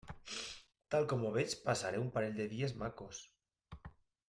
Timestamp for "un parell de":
2.05-2.49